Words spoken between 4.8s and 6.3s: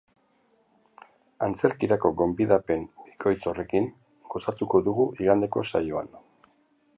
dugu igandeko saioan.